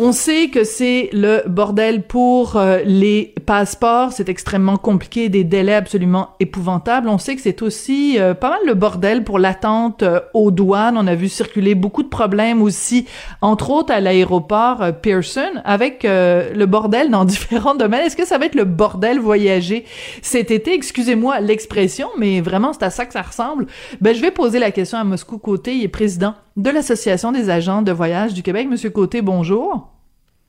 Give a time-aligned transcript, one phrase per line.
[0.00, 5.74] On sait que c'est le bordel pour euh, les passeports, c'est extrêmement compliqué, des délais
[5.74, 7.08] absolument épouvantables.
[7.08, 10.96] On sait que c'est aussi euh, pas mal le bordel pour l'attente euh, aux douanes.
[10.96, 13.06] On a vu circuler beaucoup de problèmes aussi,
[13.40, 18.06] entre autres à l'aéroport Pearson, avec le bordel dans différents domaines.
[18.06, 19.84] Est-ce que ça va être le bordel voyager
[20.22, 20.74] cet été?
[20.74, 23.66] Excusez-moi l'expression, mais vraiment c'est à ça que ça ressemble.
[24.00, 27.50] Ben je vais poser la question à Moscou Côté, il est président de l'Association des
[27.50, 28.66] agents de voyage du Québec.
[28.68, 29.92] Monsieur Côté, bonjour.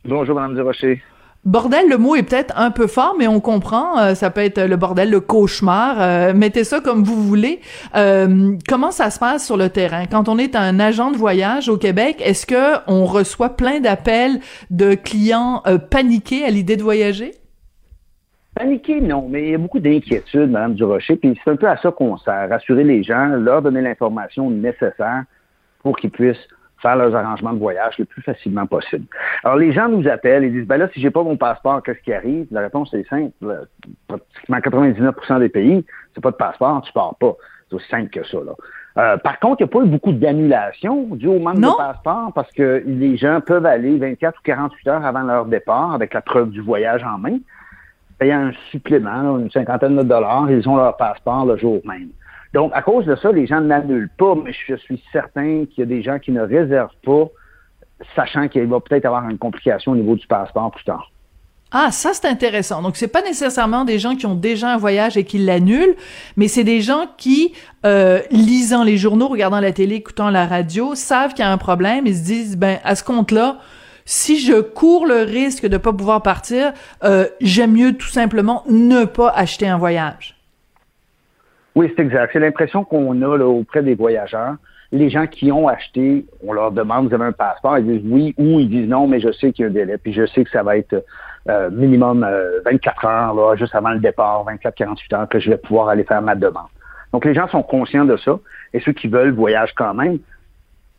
[0.06, 1.02] Bonjour, Mme Durocher.
[1.46, 3.98] Bordel, le mot est peut-être un peu fort, mais on comprend.
[4.00, 6.02] Euh, ça peut être le bordel, le cauchemar.
[6.02, 7.60] Euh, mettez ça comme vous voulez.
[7.96, 10.06] Euh, comment ça se passe sur le terrain?
[10.08, 14.40] Quand on est un agent de voyage au Québec Est-ce que on reçoit plein d'appels
[14.72, 17.32] de clients paniqués à l'idée de voyager?
[18.56, 21.16] Paniqués, non, mais il y a beaucoup d'inquiétudes, Mme Durocher.
[21.16, 25.24] Puis c'est un peu à ça qu'on sert, rassurer les gens, leur donner l'information nécessaire
[25.84, 26.48] pour qu'ils puissent
[26.82, 29.06] faire leurs arrangements de voyage le plus facilement possible.
[29.44, 32.00] Alors, les gens nous appellent et disent, ben là, si j'ai pas mon passeport, qu'est-ce
[32.00, 32.48] qui arrive?
[32.52, 33.32] La réponse est simple.
[34.08, 37.36] Pratiquement 99% des pays, c'est pas de passeport, tu pars pas.
[37.70, 38.54] C'est aussi simple que ça, là.
[38.98, 42.34] Euh, par contre, il n'y a pas eu beaucoup d'annulations dû au manque de passeport
[42.34, 46.22] parce que les gens peuvent aller 24 ou 48 heures avant leur départ avec la
[46.22, 47.38] preuve du voyage en main,
[48.18, 52.10] payant un supplément, une cinquantaine de dollars, ils ont leur passeport le jour même.
[52.54, 55.82] Donc, à cause de ça, les gens n'annulent pas, mais je suis certain qu'il y
[55.84, 57.26] a des gens qui ne réservent pas,
[58.16, 61.12] sachant qu'il va peut-être avoir une complication au niveau du passeport plus tard.
[61.72, 62.82] Ah, ça c'est intéressant.
[62.82, 65.96] Donc c'est pas nécessairement des gens qui ont déjà un voyage et qui l'annulent,
[66.36, 67.54] mais c'est des gens qui,
[67.86, 71.60] euh, lisant les journaux, regardant la télé, écoutant la radio, savent qu'il y a un
[71.60, 73.60] problème et se disent ben à ce compte-là,
[74.06, 79.06] si je cours le risque de pas pouvoir partir, euh, j'aime mieux tout simplement ne
[79.06, 80.39] pas acheter un voyage.
[81.76, 82.32] Oui, c'est exact.
[82.34, 84.56] C'est l'impression qu'on a auprès des voyageurs.
[84.92, 88.34] Les gens qui ont acheté, on leur demande, vous avez un passeport, ils disent oui
[88.38, 90.44] ou ils disent non, mais je sais qu'il y a un délai, puis je sais
[90.44, 91.06] que ça va être
[91.48, 92.28] euh, minimum
[92.66, 96.04] 24 euh, heures, là, juste avant le départ, 24-48 heures, que je vais pouvoir aller
[96.04, 96.68] faire ma demande.
[97.14, 98.40] Donc, les gens sont conscients de ça,
[98.74, 100.20] et ceux qui veulent voyagent quand même.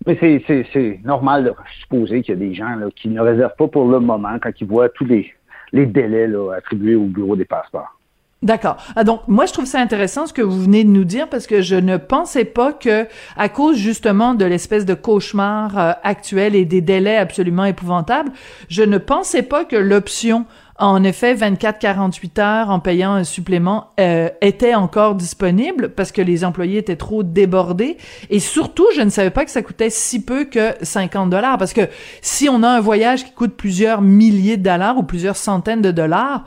[0.06, 3.86] Mais c'est normal de supposer qu'il y a des gens qui ne réservent pas pour
[3.91, 5.34] le moment quand ils voient tous les,
[5.72, 8.00] délais attribués au bureau des passeports.
[8.43, 8.78] D'accord.
[8.97, 11.47] Ah, donc moi je trouve ça intéressant ce que vous venez de nous dire parce
[11.47, 13.06] que je ne pensais pas que
[13.37, 18.33] à cause justement de l'espèce de cauchemar euh, actuel et des délais absolument épouvantables,
[18.71, 20.47] je ne pensais pas que l'option
[20.78, 26.43] en effet 24-48 heures en payant un supplément euh, était encore disponible parce que les
[26.43, 27.99] employés étaient trop débordés
[28.31, 31.75] et surtout je ne savais pas que ça coûtait si peu que 50 dollars parce
[31.75, 31.83] que
[32.22, 35.91] si on a un voyage qui coûte plusieurs milliers de dollars ou plusieurs centaines de
[35.91, 36.47] dollars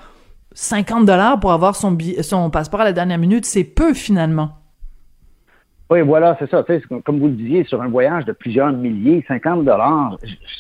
[0.54, 4.52] 50 dollars pour avoir son, son passeport à la dernière minute, c'est peu finalement.
[5.90, 6.66] Oui, voilà, c'est ça.
[7.04, 10.18] Comme vous le disiez, sur un voyage de plusieurs milliers, 50 dollars,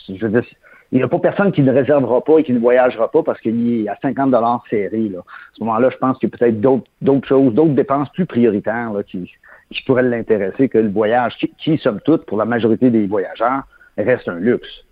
[0.08, 3.40] il n'y a pas personne qui ne réservera pas et qui ne voyagera pas parce
[3.42, 5.10] qu'il y a 50 dollars serrés.
[5.10, 5.20] Là.
[5.20, 6.62] À ce moment-là, je pense qu'il y a peut-être
[7.02, 9.32] d'autres choses, d'autres dépenses plus prioritaires qui,
[9.72, 13.64] qui pourraient l'intéresser que le voyage, qui, qui, somme toute, pour la majorité des voyageurs,
[13.98, 14.86] reste un luxe.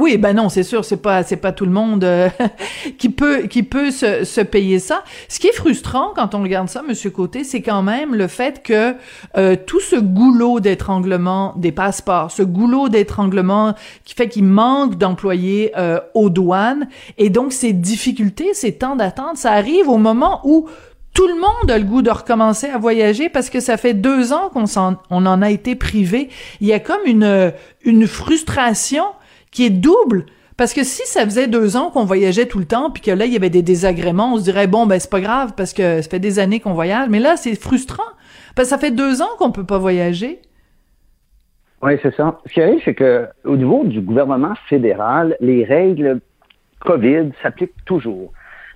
[0.00, 2.30] Oui, ben non, c'est sûr, c'est pas c'est pas tout le monde euh,
[2.98, 5.04] qui peut qui peut se, se, payer ça.
[5.28, 8.62] Ce qui est frustrant quand on regarde ça, Monsieur Côté, c'est quand même le fait
[8.62, 8.94] que
[9.36, 13.74] euh, tout ce goulot d'étranglement des passeports, ce goulot d'étranglement
[14.04, 16.88] qui fait qu'il manque d'employés euh, aux douanes,
[17.18, 20.66] et donc ces difficultés, ces temps d'attente, ça arrive au moment où
[21.12, 24.32] tout le monde a le goût de recommencer à voyager parce que ça fait deux
[24.32, 26.30] ans qu'on en, on en a été privé.
[26.62, 27.52] Il y a comme une
[27.84, 29.04] une frustration
[29.50, 30.26] qui est double.
[30.56, 33.24] Parce que si ça faisait deux ans qu'on voyageait tout le temps, puis que là,
[33.24, 36.02] il y avait des désagréments, on se dirait, bon, ben, c'est pas grave, parce que
[36.02, 37.08] ça fait des années qu'on voyage.
[37.08, 38.02] Mais là, c'est frustrant.
[38.54, 40.40] Parce que ça fait deux ans qu'on peut pas voyager.
[41.82, 42.38] Oui, c'est ça.
[42.46, 46.20] Ce qui arrive, c'est que au niveau du gouvernement fédéral, les règles
[46.80, 48.32] COVID s'appliquent toujours.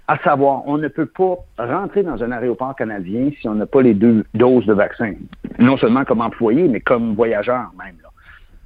[0.09, 3.83] À savoir, on ne peut pas rentrer dans un aéroport canadien si on n'a pas
[3.83, 5.15] les deux doses de vaccin.
[5.59, 7.97] Non seulement comme employé, mais comme voyageur même.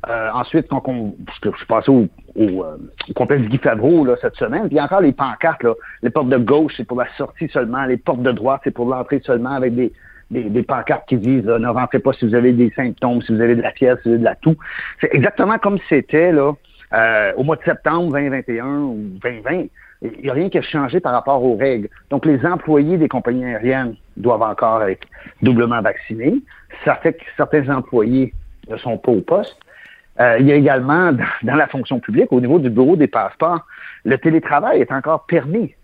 [0.06, 2.06] Euh, ensuite, quand on, je suis passé au,
[2.36, 2.76] au, euh,
[3.16, 6.74] complexe Guy Favreau là, cette semaine, puis encore les pancartes, là, les portes de gauche,
[6.76, 9.92] c'est pour la sortie seulement, les portes de droite, c'est pour l'entrée seulement, avec des,
[10.30, 13.40] des, des pancartes qui disent ne rentrez pas si vous avez des symptômes, si vous
[13.40, 14.56] avez de la fièvre, si vous avez de la toux.
[15.00, 16.52] C'est exactement comme c'était là
[16.94, 19.64] euh, au mois de septembre 2021 ou 2020.
[20.00, 21.88] Il n'y a rien qui a changé par rapport aux règles.
[22.10, 25.04] Donc, les employés des compagnies aériennes doivent encore être
[25.42, 26.36] doublement vaccinés.
[26.84, 28.32] Ça fait que certains employés
[28.68, 29.58] ne sont pas au poste.
[30.20, 31.12] Euh, il y a également,
[31.42, 33.66] dans la fonction publique, au niveau du bureau des passeports,
[34.04, 35.74] le télétravail est encore permis.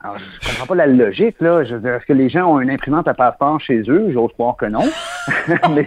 [0.00, 1.64] Alors, je comprends pas la logique, là.
[1.64, 4.10] Je est-ce que les gens ont une imprimante à passeport chez eux?
[4.12, 4.82] J'ose croire que non.
[5.48, 5.86] mais,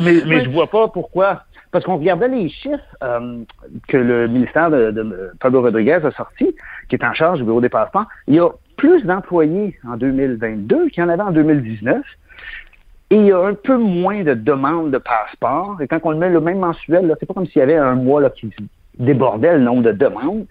[0.00, 1.42] mais, mais je vois pas pourquoi.
[1.72, 3.42] Parce qu'on regardait les chiffres euh,
[3.88, 6.54] que le ministère de, de, Pablo Rodriguez a sortis,
[6.88, 8.06] qui est en charge du bureau des passeports.
[8.28, 12.00] Il y a plus d'employés en 2022 qu'il y en avait en 2019.
[13.14, 15.80] Et il y a un peu moins de demandes de passeports.
[15.80, 17.94] Et quand on le met le même mensuel, c'est pas comme s'il y avait un
[17.94, 18.52] mois là, qui
[18.98, 20.46] débordait le nombre de demandes.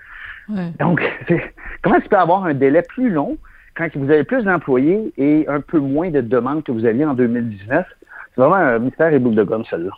[0.79, 1.01] Donc,
[1.81, 3.37] comment est-ce peut avoir un délai plus long
[3.75, 7.15] quand vous avez plus d'employés et un peu moins de demandes que vous aviez en
[7.15, 7.85] 2019?
[8.33, 9.91] C'est vraiment un mystère et boule de gomme, celle-là.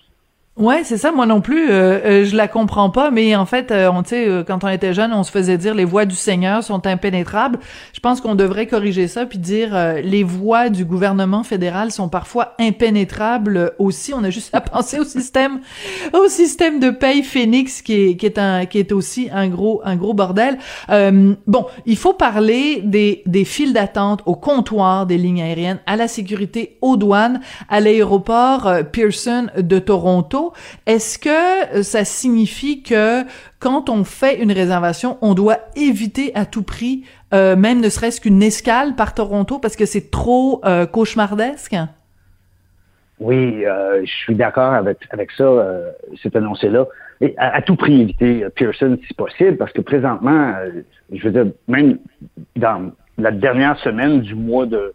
[0.57, 1.11] Ouais, c'est ça.
[1.11, 3.11] Moi non plus, euh, euh, je la comprends pas.
[3.11, 5.75] Mais en fait, euh, on sait, euh, quand on était jeune, on se faisait dire
[5.75, 7.59] les voies du Seigneur sont impénétrables.
[7.91, 12.53] Je pense qu'on devrait corriger ça puis dire les voies du gouvernement fédéral sont parfois
[12.57, 14.13] impénétrables aussi.
[14.13, 15.59] On a juste à penser au système,
[16.13, 19.81] au système de paye Phoenix qui est qui est un qui est aussi un gros
[19.83, 20.57] un gros bordel.
[20.89, 26.07] bon, il faut parler des des files d'attente au comptoir des lignes aériennes, à la
[26.07, 30.44] sécurité, aux douanes, à l'aéroport Pearson de Toronto.
[30.85, 33.23] Est-ce que euh, ça signifie que
[33.59, 37.03] quand on fait une réservation, on doit éviter à tout prix,
[37.33, 41.75] euh, même ne serait-ce qu'une escale par Toronto parce que c'est trop euh, cauchemardesque?
[43.19, 45.45] Oui, je suis d'accord avec, avec ça,
[46.21, 46.85] cet annoncé-là.
[47.37, 50.53] À, tout prix éviter Pearson si possible, parce que présentement,
[51.13, 51.97] je veux dire, même
[52.57, 54.93] dans la dernière semaine du mois de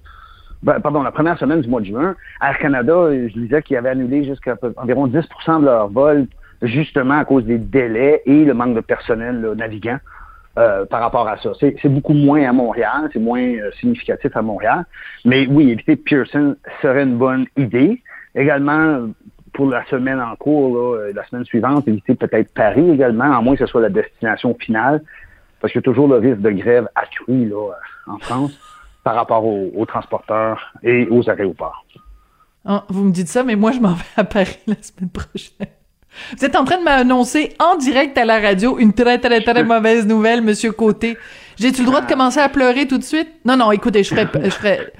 [0.62, 3.90] ben, pardon, la première semaine du mois de juin, Air Canada, je disais qu'ils avaient
[3.90, 6.26] annulé jusqu'à environ 10% de leurs vols,
[6.62, 9.98] justement à cause des délais et le manque de personnel navigant
[10.58, 11.52] euh, par rapport à ça.
[11.60, 14.84] C'est beaucoup moins à Montréal, c'est moins euh, significatif à Montréal.
[15.24, 18.02] Mais oui, éviter Pearson serait une bonne idée.
[18.34, 19.08] Également,
[19.54, 23.54] pour la semaine en cours, là, la semaine suivante, éviter peut-être Paris également, à moins
[23.54, 25.02] que ce soit la destination finale,
[25.60, 27.72] parce qu'il y a toujours le risque de grève accru là,
[28.06, 28.69] en France
[29.04, 31.84] par rapport aux, transporteurs et aux aéroports.
[32.64, 35.68] Ah, vous me dites ça, mais moi, je m'en vais à Paris la semaine prochaine.
[36.36, 39.64] Vous êtes en train de m'annoncer en direct à la radio une très, très, très
[39.64, 41.16] mauvaise nouvelle, Monsieur Côté.
[41.58, 43.28] J'ai-tu le droit de commencer à pleurer tout de suite?
[43.44, 44.92] Non, non, écoutez, je ferai, je ferai,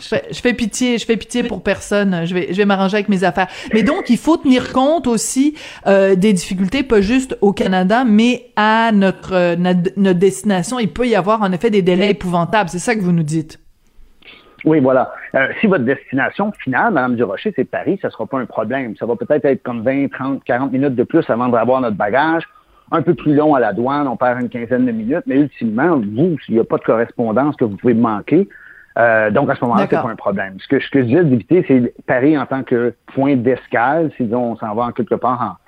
[0.00, 2.22] je fais, pitié, je fais pitié pour personne.
[2.24, 3.48] Je vais, je vais m'arranger avec mes affaires.
[3.74, 5.54] Mais donc, il faut tenir compte aussi
[5.86, 10.78] euh, des difficultés, pas juste au Canada, mais à notre, notre destination.
[10.78, 12.70] Il peut y avoir en effet des délais épouvantables.
[12.70, 13.58] C'est ça que vous nous dites.
[14.64, 15.12] Oui, voilà.
[15.34, 18.96] Euh, si votre destination finale, Madame Durocher, c'est Paris, ça sera pas un problème.
[18.96, 22.42] Ça va peut-être être comme 20, 30, 40 minutes de plus avant d'avoir notre bagage.
[22.90, 25.98] Un peu plus long à la douane, on perd une quinzaine de minutes, mais ultimement,
[25.98, 28.48] vous, s'il n'y a pas de correspondance que vous pouvez manquer,
[28.98, 30.56] euh, donc à ce moment-là, c'est pas un problème.
[30.58, 34.28] Ce que, ce que je disais d'éviter, c'est Paris en tant que point d'escale, si
[34.32, 35.58] on s'en va en quelque part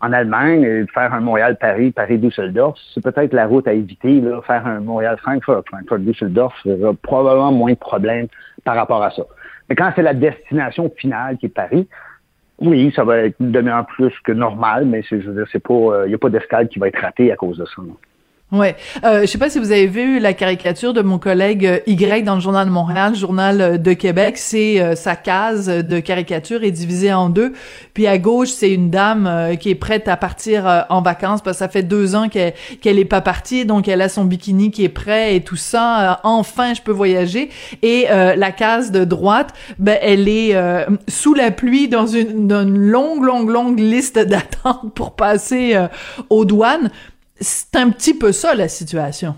[0.00, 4.20] en, Allemagne, et faire un Montréal-Paris, Paris-Düsseldorf, c'est peut-être la route à éviter.
[4.20, 8.28] Là, faire un Montréal-Francfort, Francfort-Düsseldorf, il y aura probablement moins de problèmes
[8.64, 9.22] par rapport à ça.
[9.68, 11.88] Mais quand c'est la destination finale qui est Paris,
[12.58, 15.62] oui, ça va être une demi-heure plus que normal, mais c'est, je veux dire, c'est
[15.62, 17.82] pas, euh, il n'y a pas d'escale qui va être ratée à cause de ça.
[18.52, 21.80] Ouais, euh, je sais pas si vous avez vu la caricature de mon collègue euh,
[21.88, 24.38] Y dans le journal de Montréal, le journal euh, de Québec.
[24.38, 27.54] C'est euh, sa case de caricature est divisée en deux.
[27.92, 31.64] Puis à gauche, c'est une dame qui est prête à partir en vacances parce que
[31.64, 34.84] ça fait deux ans qu'elle qu'elle est pas partie, donc elle a son bikini qui
[34.84, 36.20] est prêt et tout ça.
[36.22, 37.50] enfin, je peux voyager.
[37.82, 40.54] Et la case de droite, ben elle est
[41.08, 45.74] sous la pluie dans une, dans une longue, longue, longue liste d'attente pour passer
[46.28, 46.90] aux douanes
[47.40, 49.34] c'est un petit peu ça la situation.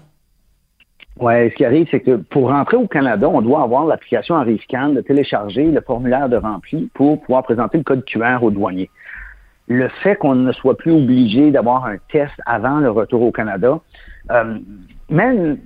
[1.20, 4.90] Oui, ce qui arrive, c'est que pour rentrer au Canada, on doit avoir l'application ArriveCan,
[4.90, 8.88] de télécharger le formulaire de rempli pour pouvoir présenter le code QR au douanier.
[9.66, 13.80] Le fait qu'on ne soit plus obligé d'avoir un test avant le retour au Canada,
[14.30, 14.58] euh,
[15.10, 15.58] mène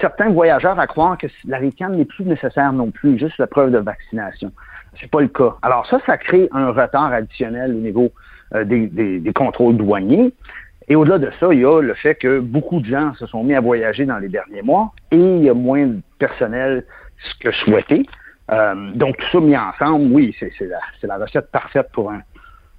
[0.00, 3.78] certains voyageurs à croire que l'ArriveCan n'est plus nécessaire non plus, juste la preuve de
[3.78, 4.52] vaccination.
[5.00, 5.56] C'est pas le cas.
[5.62, 8.12] Alors ça, ça crée un retard additionnel au niveau
[8.54, 10.32] euh, des, contrôles douaniers.
[10.90, 13.44] Et au-delà de ça, il y a le fait que beaucoup de gens se sont
[13.44, 16.84] mis à voyager dans les derniers mois et il y a moins de personnel
[17.38, 18.04] que souhaité.
[18.50, 22.22] Euh, donc, tout ça mis ensemble, oui, c'est la, la, recette parfaite pour un,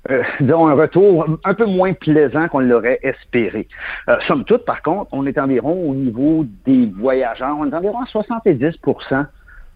[0.10, 3.70] euh, un retour un peu moins plaisant qu'on l'aurait espéré.
[4.10, 8.02] Euh, somme toute, par contre, on est environ au niveau des voyageurs, on est environ
[8.02, 8.76] à 70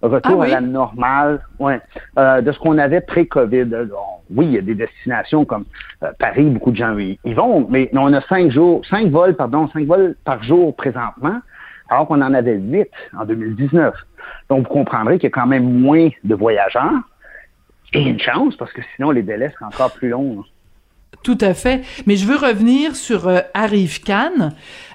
[0.01, 1.79] retour ah à la normale ouais,
[2.17, 3.67] euh, de ce qu'on avait pré-COVID.
[4.29, 5.65] Oui, il y a des destinations comme
[6.03, 9.67] euh, Paris, beaucoup de gens y, vont, mais on a cinq jours, cinq vols, pardon,
[9.69, 11.39] cinq vols par jour présentement,
[11.89, 13.93] alors qu'on en avait huit en 2019.
[14.49, 17.01] Donc, vous comprendrez qu'il y a quand même moins de voyageurs.
[17.93, 20.43] Et une chance, parce que sinon, les délais seraient encore plus longs.
[21.23, 21.81] Tout à fait.
[22.05, 24.53] Mais je veux revenir sur euh, Arrive Cannes.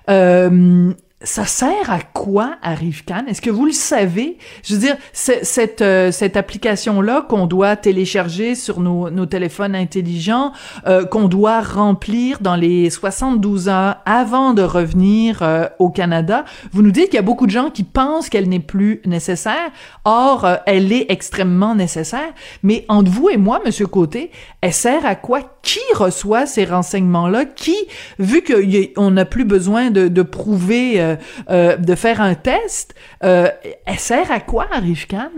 [0.09, 0.93] Euh,
[1.23, 3.27] ça sert à quoi Arrive-Can?
[3.29, 4.39] Est-ce que vous le savez?
[4.65, 10.53] Je veux dire, cette, euh, cette application-là qu'on doit télécharger sur nos, nos téléphones intelligents,
[10.87, 16.81] euh, qu'on doit remplir dans les 72 heures avant de revenir euh, au Canada, vous
[16.81, 19.71] nous dites qu'il y a beaucoup de gens qui pensent qu'elle n'est plus nécessaire.
[20.07, 22.33] Or, elle est extrêmement nécessaire.
[22.63, 24.31] Mais entre vous et moi, Monsieur Côté,
[24.63, 25.41] elle sert à quoi?
[25.61, 27.45] Qui reçoit ces renseignements-là?
[27.45, 27.77] Qui,
[28.19, 31.17] vu qu'on n'a plus besoin de, de prouver euh,
[31.51, 33.49] euh, de faire un test, euh,
[33.87, 35.31] elle sert à quoi, Arifkan?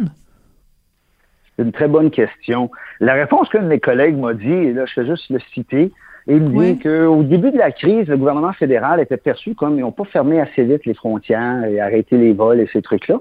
[1.57, 2.71] C'est une très bonne question.
[3.01, 5.93] La réponse qu'un de mes collègues m'a dit, et là, je vais juste le citer,
[6.29, 9.81] il me dit qu'au début de la crise, le gouvernement fédéral était perçu comme ils
[9.81, 13.19] n'ont pas fermé assez vite les frontières et arrêté les vols et ces trucs-là.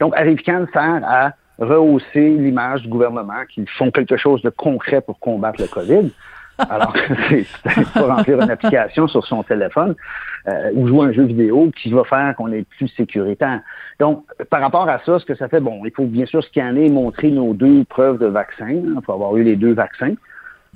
[0.00, 5.18] Donc, Arrive-Can sert à rehausser l'image du gouvernement qu'ils font quelque chose de concret pour
[5.18, 6.10] combattre le COVID.
[6.68, 6.94] Alors,
[7.28, 9.94] c'est pour remplir une application sur son téléphone
[10.48, 13.60] euh, ou jouer un jeu vidéo qui va faire qu'on est plus sécuritaire.
[14.00, 16.86] Donc, par rapport à ça, ce que ça fait, bon, il faut bien sûr scanner
[16.86, 18.68] et montrer nos deux preuves de vaccin.
[18.68, 20.14] Il faut avoir eu les deux vaccins.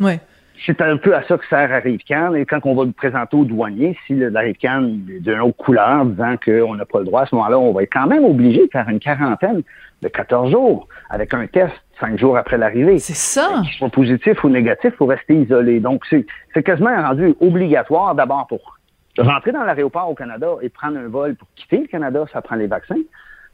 [0.00, 0.18] Oui.
[0.64, 2.34] C'est un peu à ça que sert Arrive-Can.
[2.34, 6.36] Et quand on va le présenter au douanier, si l'Arrive-Can est d'une autre couleur, disant
[6.42, 8.70] qu'on n'a pas le droit, à ce moment-là, on va être quand même obligé de
[8.70, 9.62] faire une quarantaine
[10.02, 12.98] de 14 jours avec un test cinq jours après l'arrivée.
[12.98, 13.62] C'est ça.
[13.64, 15.80] Qu'il soit positif ou négatif, il faut rester isolé.
[15.80, 18.76] Donc, c'est quasiment rendu obligatoire d'abord pour
[19.18, 22.56] rentrer dans l'aéroport au Canada et prendre un vol pour quitter le Canada, ça prend
[22.56, 22.96] les vaccins.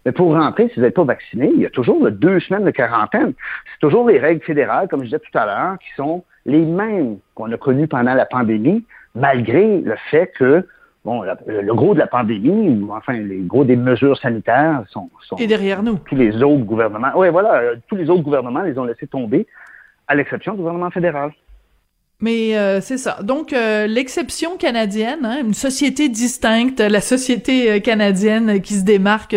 [0.04, 2.70] Mais pour rentrer, si vous n'êtes pas vacciné, il y a toujours deux semaines de
[2.70, 3.34] quarantaine.
[3.72, 7.18] C'est toujours les règles fédérales, comme je disais tout à l'heure, qui sont les mêmes
[7.34, 8.84] qu'on a connues pendant la pandémie,
[9.14, 10.66] malgré le fait que
[11.04, 15.36] bon, le gros de la pandémie, ou enfin, les gros des mesures sanitaires sont, sont
[15.36, 15.98] Et derrière nous.
[16.06, 19.46] Tous les autres gouvernements, oui, voilà, euh, tous les autres gouvernements les ont laissés tomber,
[20.08, 21.32] à l'exception du gouvernement fédéral.
[22.22, 23.18] Mais euh, c'est ça.
[23.22, 29.36] Donc euh, l'exception canadienne, hein, une société distincte, la société canadienne qui se démarque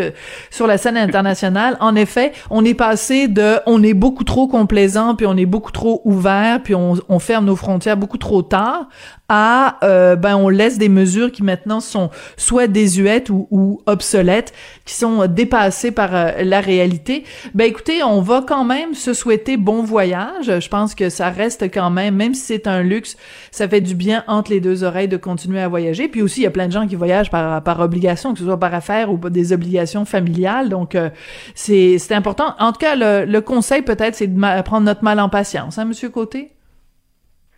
[0.51, 1.77] sur la scène internationale.
[1.79, 5.71] En effet, on est passé de on est beaucoup trop complaisant puis on est beaucoup
[5.71, 8.87] trop ouvert puis on, on ferme nos frontières beaucoup trop tard
[9.27, 14.53] à euh, ben on laisse des mesures qui maintenant sont soit désuètes ou, ou obsolètes,
[14.85, 17.23] qui sont dépassées par euh, la réalité.
[17.53, 20.59] Ben écoutez, on va quand même se souhaiter bon voyage.
[20.59, 23.17] Je pense que ça reste quand même, même si c'est un luxe,
[23.51, 26.07] ça fait du bien entre les deux oreilles de continuer à voyager.
[26.07, 28.45] Puis aussi, il y a plein de gens qui voyagent par, par obligation, que ce
[28.45, 30.69] soit par affaire ou des obligations familiales.
[30.69, 31.09] Donc euh,
[31.53, 32.55] c'est c'est important.
[32.59, 35.85] En tout cas, le, le conseil peut-être, c'est de prendre notre mal en patience, hein,
[35.85, 36.51] Monsieur Côté?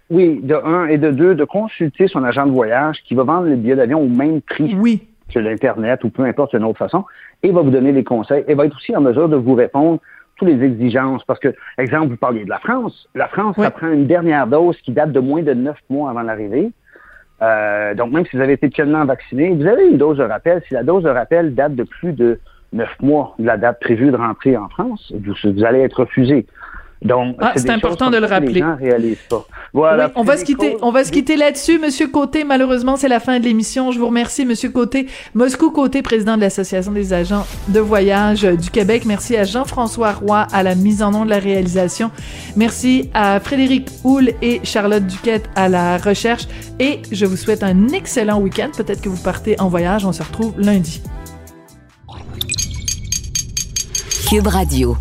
[0.09, 3.47] Oui, de un et de deux, de consulter son agent de voyage qui va vendre
[3.47, 5.05] le billet d'avion au même prix oui.
[5.33, 7.03] que l'Internet ou peu importe une autre façon
[7.43, 10.00] et va vous donner des conseils et va être aussi en mesure de vous répondre
[10.38, 11.24] toutes les exigences.
[11.25, 13.08] Parce que, exemple, vous parliez de la France.
[13.15, 16.22] La France, ça prend une dernière dose qui date de moins de neuf mois avant
[16.22, 16.72] l'arrivée.
[17.41, 20.62] Euh, donc, même si vous avez été pleinement vacciné, vous avez une dose de rappel.
[20.67, 22.39] Si la dose de rappel date de plus de
[22.74, 26.46] neuf mois de la date prévue de rentrer en France, vous allez être refusé.
[27.03, 28.63] Donc, ah, c'est important de le rappeler.
[29.73, 32.43] Voilà, on va se quitter, on va se quitter là-dessus, Monsieur Côté.
[32.43, 33.91] Malheureusement, c'est la fin de l'émission.
[33.91, 35.07] Je vous remercie, Monsieur Côté.
[35.35, 39.03] Moscou Côté, président de l'Association des agents de voyage du Québec.
[39.05, 42.09] Merci à Jean-François Roy à la mise en nom de la réalisation.
[42.55, 46.47] Merci à Frédéric Houle et Charlotte Duquette à la recherche.
[46.79, 48.69] Et je vous souhaite un excellent week-end.
[48.75, 50.05] Peut-être que vous partez en voyage.
[50.05, 51.01] On se retrouve lundi.
[54.29, 54.97] Cube Radio.